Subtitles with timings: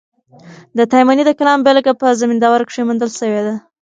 [0.77, 3.55] د تایمني د کلام بېلګه په زمینداور کښي موندل سوې ده.